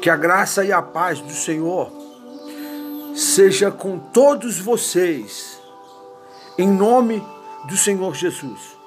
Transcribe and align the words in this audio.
Que 0.00 0.08
a 0.08 0.16
graça 0.16 0.64
e 0.64 0.72
a 0.72 0.80
paz 0.80 1.20
do 1.20 1.32
Senhor 1.32 1.92
seja 3.14 3.70
com 3.70 3.98
todos 3.98 4.58
vocês, 4.58 5.60
em 6.56 6.68
nome 6.68 7.22
do 7.68 7.76
Senhor 7.76 8.14
Jesus. 8.14 8.78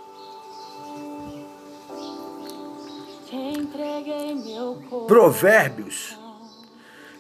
Provérbios, 5.08 6.18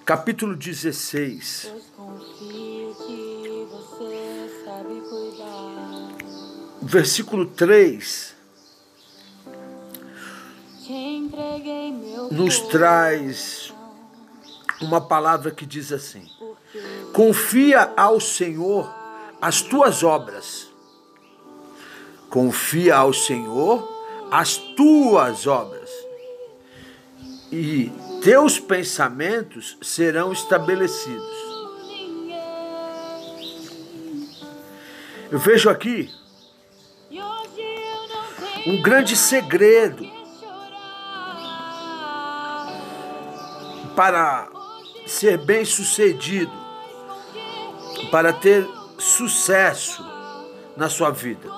capítulo 0.03 0.55
16. 0.55 1.71
Versículo 6.81 7.45
3 7.45 8.33
nos 12.31 12.59
traz 12.59 13.72
uma 14.83 15.01
palavra 15.01 15.51
que 15.51 15.65
diz 15.65 15.91
assim: 15.91 16.27
Confia 17.13 17.91
ao 17.95 18.19
Senhor 18.19 18.93
as 19.41 19.61
tuas 19.61 20.03
obras. 20.03 20.67
Confia 22.29 22.97
ao 22.97 23.13
Senhor 23.13 23.87
as 24.31 24.57
tuas 24.57 25.47
obras. 25.47 25.89
E 27.51 27.91
teus 28.23 28.59
pensamentos 28.59 29.77
serão 29.81 30.31
estabelecidos. 30.31 31.53
Eu 35.31 35.39
vejo 35.39 35.69
aqui 35.69 36.09
um 38.65 38.81
grande 38.81 39.15
segredo 39.15 40.09
para 43.95 44.47
ser 45.05 45.37
bem 45.37 45.65
sucedido, 45.65 46.51
para 48.11 48.31
ter 48.33 48.67
sucesso 48.97 50.05
na 50.77 50.89
sua 50.89 51.09
vida. 51.11 51.49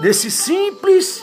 Nesse 0.00 0.30
simples 0.30 1.22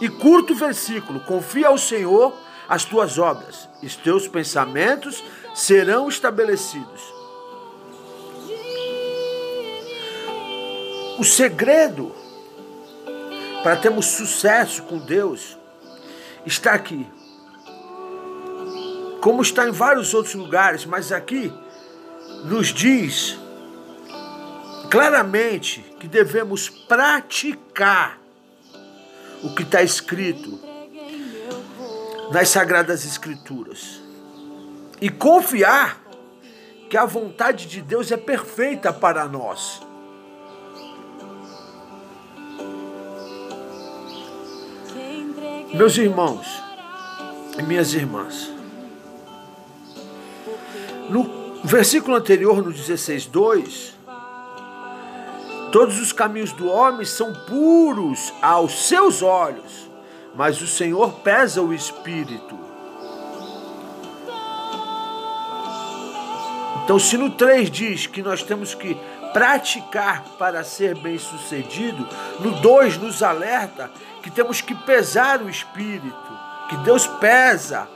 e 0.00 0.08
curto 0.08 0.54
versículo, 0.54 1.20
confia 1.20 1.68
ao 1.68 1.78
Senhor 1.78 2.32
as 2.68 2.84
tuas 2.84 3.18
obras, 3.18 3.68
os 3.82 3.96
teus 3.96 4.28
pensamentos 4.28 5.22
serão 5.54 6.08
estabelecidos. 6.08 7.02
O 11.18 11.24
segredo 11.24 12.14
para 13.62 13.76
termos 13.76 14.06
sucesso 14.06 14.82
com 14.84 14.98
Deus 14.98 15.58
está 16.46 16.72
aqui 16.72 17.06
como 19.20 19.42
está 19.42 19.68
em 19.68 19.72
vários 19.72 20.14
outros 20.14 20.34
lugares, 20.34 20.84
mas 20.84 21.12
aqui 21.12 21.52
nos 22.44 22.68
diz 22.68 23.38
claramente 24.90 25.80
que 26.00 26.08
devemos 26.08 26.68
praticar 26.68 28.18
o 29.42 29.54
que 29.54 29.62
está 29.62 29.82
escrito 29.82 30.58
nas 32.32 32.48
Sagradas 32.48 33.04
Escrituras 33.04 34.00
e 35.00 35.08
confiar 35.08 36.00
que 36.88 36.96
a 36.96 37.04
vontade 37.04 37.66
de 37.66 37.80
Deus 37.80 38.10
é 38.10 38.16
perfeita 38.16 38.92
para 38.92 39.26
nós. 39.26 39.80
Meus 45.72 45.96
irmãos 45.96 46.46
e 47.56 47.62
minhas 47.62 47.94
irmãs, 47.94 48.59
no 51.10 51.60
versículo 51.64 52.16
anterior, 52.16 52.62
no 52.64 52.72
16, 52.72 53.26
2, 53.26 53.94
todos 55.72 56.00
os 56.00 56.12
caminhos 56.12 56.52
do 56.52 56.68
homem 56.68 57.04
são 57.04 57.32
puros 57.46 58.32
aos 58.40 58.86
seus 58.86 59.22
olhos, 59.22 59.90
mas 60.34 60.60
o 60.60 60.66
Senhor 60.66 61.12
pesa 61.20 61.60
o 61.60 61.74
espírito. 61.74 62.58
Então, 66.84 66.98
se 66.98 67.16
no 67.16 67.30
3 67.30 67.70
diz 67.70 68.06
que 68.06 68.22
nós 68.22 68.42
temos 68.42 68.74
que 68.74 68.96
praticar 69.32 70.24
para 70.38 70.64
ser 70.64 70.96
bem-sucedido, 70.98 72.08
no 72.40 72.52
2 72.60 72.98
nos 72.98 73.22
alerta 73.22 73.90
que 74.22 74.30
temos 74.30 74.60
que 74.60 74.74
pesar 74.74 75.40
o 75.42 75.48
espírito, 75.48 76.38
que 76.68 76.76
Deus 76.78 77.06
pesa 77.06 77.88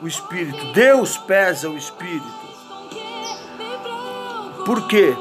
o 0.00 0.06
espírito, 0.06 0.72
Deus 0.72 1.16
pesa 1.18 1.68
o 1.68 1.76
espírito. 1.76 2.47
Por 4.68 4.86
quê? 4.86 5.16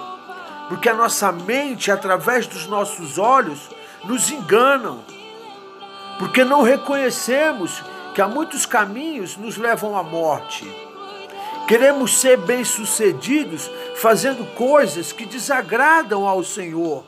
Porque 0.68 0.90
a 0.90 0.94
nossa 0.94 1.32
mente, 1.32 1.90
através 1.90 2.46
dos 2.48 2.68
nossos 2.68 3.18
olhos, 3.18 3.70
nos 4.04 4.30
enganam. 4.30 5.06
Porque 6.20 6.44
não 6.44 6.64
reconhecemos 6.64 7.82
que 8.14 8.22
há 8.22 8.28
muitos 8.28 8.66
caminhos 8.66 9.38
nos 9.38 9.56
levam 9.56 9.96
à 9.96 10.04
morte. 10.04 10.70
Queremos 11.66 12.20
ser 12.20 12.36
bem-sucedidos 12.40 13.72
fazendo 13.96 14.46
coisas 14.54 15.14
que 15.14 15.26
desagradam 15.26 16.28
ao 16.28 16.44
Senhor. 16.44 17.06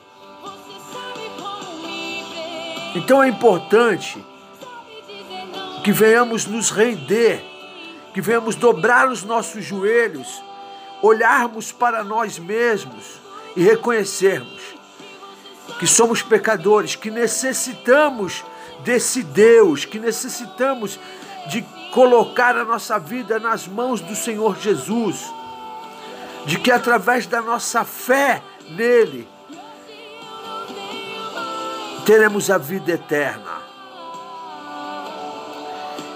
Então 2.95 3.21
é 3.21 3.27
importante 3.27 4.17
que 5.83 5.91
venhamos 5.91 6.45
nos 6.45 6.71
render, 6.71 7.43
que 8.13 8.21
venhamos 8.21 8.55
dobrar 8.55 9.09
os 9.09 9.25
nossos 9.25 9.65
joelhos 9.65 10.41
olharmos 11.01 11.71
para 11.71 12.03
nós 12.03 12.37
mesmos 12.37 13.19
e 13.55 13.63
reconhecermos 13.63 14.79
que 15.79 15.87
somos 15.87 16.21
pecadores, 16.21 16.95
que 16.95 17.09
necessitamos 17.09 18.43
desse 18.83 19.23
Deus, 19.23 19.85
que 19.85 19.99
necessitamos 19.99 20.99
de 21.47 21.61
colocar 21.93 22.57
a 22.57 22.63
nossa 22.63 22.99
vida 22.99 23.39
nas 23.39 23.67
mãos 23.67 24.01
do 24.01 24.15
Senhor 24.15 24.57
Jesus, 24.59 25.25
de 26.45 26.57
que 26.59 26.71
através 26.71 27.27
da 27.27 27.41
nossa 27.41 27.83
fé 27.83 28.41
nele 28.69 29.27
teremos 32.05 32.49
a 32.49 32.57
vida 32.57 32.91
eterna. 32.93 33.59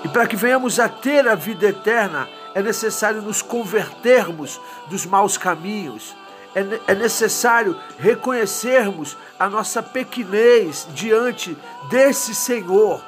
E 0.03 0.07
para 0.09 0.27
que 0.27 0.35
venhamos 0.35 0.79
a 0.79 0.89
ter 0.89 1.27
a 1.27 1.35
vida 1.35 1.67
eterna, 1.67 2.27
é 2.55 2.61
necessário 2.61 3.21
nos 3.21 3.41
convertermos 3.41 4.59
dos 4.87 5.05
maus 5.05 5.37
caminhos, 5.37 6.15
é, 6.55 6.91
é 6.91 6.95
necessário 6.95 7.79
reconhecermos 7.97 9.17
a 9.39 9.49
nossa 9.49 9.81
pequenez 9.81 10.87
diante 10.93 11.57
desse 11.89 12.35
Senhor, 12.35 13.03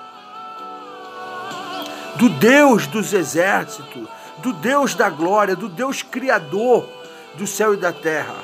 do 2.16 2.30
Deus 2.30 2.88
dos 2.88 3.14
exércitos, 3.14 4.08
do 4.40 4.54
Deus 4.54 4.96
da 4.96 5.10
glória, 5.10 5.56
do 5.56 5.70
Deus 5.70 6.02
criador 6.02 6.88
do 7.36 7.46
céu 7.46 7.74
e 7.74 7.78
da 7.78 7.92
terra. 7.92 8.36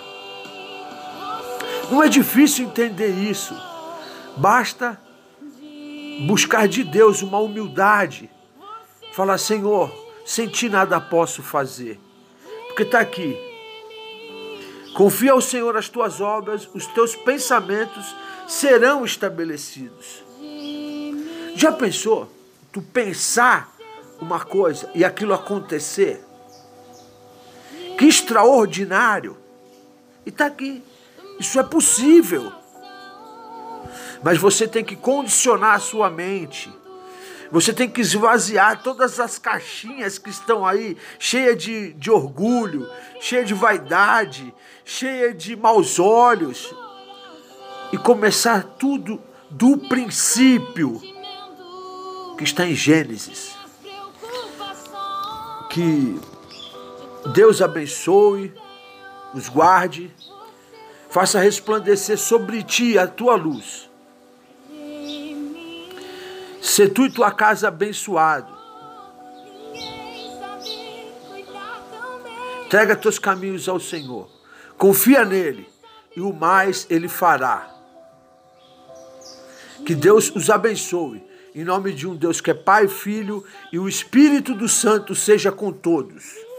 Não 1.90 2.04
é 2.04 2.08
difícil 2.08 2.66
entender 2.66 3.10
isso, 3.10 3.56
basta 4.38 5.00
buscar 6.28 6.68
de 6.68 6.84
Deus 6.84 7.22
uma 7.22 7.40
humildade, 7.40 8.30
falar: 9.14 9.38
Senhor, 9.38 9.92
sem 10.26 10.48
ti 10.48 10.70
nada 10.70 11.00
posso 11.00 11.42
fazer. 11.42 12.00
Porque 12.68 12.84
está 12.84 13.00
aqui. 13.00 13.38
Confia 14.94 15.32
ao 15.32 15.42
Senhor 15.42 15.76
as 15.78 15.88
tuas 15.90 16.20
obras, 16.20 16.70
os 16.74 16.86
teus 16.88 17.16
pensamentos 17.16 18.16
serão 18.48 19.06
estabelecidos. 19.06 20.24
Já 21.56 21.72
pensou? 21.72 22.30
Tu 22.72 22.82
pensar 22.82 23.74
uma 24.20 24.40
coisa 24.40 24.90
e 24.94 25.04
aquilo 25.04 25.34
acontecer? 25.34 26.24
Que 27.98 28.06
extraordinário! 28.06 29.38
E 30.26 30.30
está 30.30 30.46
aqui. 30.46 30.84
Isso 31.40 31.60
é 31.60 31.64
possível. 31.64 32.52
Mas 34.24 34.38
você 34.38 34.68
tem 34.68 34.84
que 34.84 34.96
condicionar 34.96 35.76
a 35.76 35.80
sua 35.80 36.10
mente 36.10 36.72
você 37.52 37.74
tem 37.74 37.90
que 37.90 38.00
esvaziar 38.00 38.82
todas 38.82 39.20
as 39.20 39.38
caixinhas 39.38 40.18
que 40.18 40.30
estão 40.30 40.66
aí, 40.66 40.98
cheia 41.20 41.54
de, 41.54 41.92
de 41.94 42.10
orgulho, 42.10 42.90
cheia 43.20 43.44
de 43.44 43.54
vaidade, 43.54 44.54
cheia 44.86 45.34
de 45.34 45.56
maus 45.58 46.00
olhos, 46.00 46.74
e 47.92 47.98
começar 47.98 48.64
tudo 48.80 49.22
do 49.50 49.78
princípio 49.78 51.02
que 52.38 52.46
está 52.46 52.66
em 52.66 52.74
Gênesis. 52.74 53.54
Que 55.70 56.20
Deus 57.34 57.62
abençoe, 57.62 58.54
os 59.34 59.50
guarde, 59.50 60.10
faça 61.10 61.40
resplandecer 61.40 62.18
sobre 62.18 62.64
ti 62.64 62.98
a 62.98 63.08
tua 63.08 63.36
luz 63.36 63.91
Se 66.62 66.88
tu 66.88 67.06
e 67.06 67.12
tua 67.12 67.32
casa 67.32 67.68
abençoado. 67.68 68.56
Entrega 72.66 72.96
teus 72.96 73.18
caminhos 73.18 73.68
ao 73.68 73.80
Senhor. 73.80 74.30
Confia 74.78 75.26
nele 75.26 75.68
e 76.16 76.22
o 76.22 76.32
mais 76.32 76.86
ele 76.90 77.10
fará. 77.10 77.70
Que 79.86 79.96
Deus 79.96 80.34
os 80.36 80.50
abençoe. 80.50 81.24
Em 81.54 81.66
nome 81.66 81.92
de 81.92 82.08
um 82.08 82.16
Deus 82.16 82.40
que 82.40 82.52
é 82.52 82.54
Pai, 82.54 82.88
Filho 82.88 83.44
e 83.74 83.80
o 83.80 83.90
Espírito 83.90 84.54
do 84.54 84.70
Santo 84.70 85.14
seja 85.14 85.52
com 85.52 85.72
todos. 85.72 86.51